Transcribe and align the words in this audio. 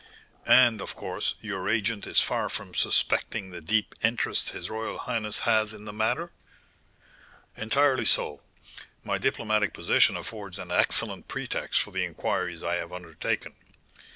"And, 0.47 0.81
of 0.81 0.95
course, 0.95 1.35
your 1.41 1.69
agent 1.69 2.07
is 2.07 2.19
far 2.19 2.49
from 2.49 2.73
suspecting 2.73 3.51
the 3.51 3.61
deep 3.61 3.93
interest 4.03 4.49
his 4.49 4.67
royal 4.67 4.97
highness 4.97 5.37
has 5.41 5.75
in 5.75 5.85
the 5.85 5.93
matter?" 5.93 6.31
"Entirely 7.55 8.05
so. 8.05 8.41
My 9.03 9.19
diplomatic 9.19 9.75
position 9.75 10.17
affords 10.17 10.57
an 10.57 10.71
excellent 10.71 11.27
pretext 11.27 11.79
for 11.79 11.91
the 11.91 12.03
inquiries 12.03 12.63
I 12.63 12.77
have 12.77 12.91
undertaken. 12.91 13.53
M. 13.63 13.73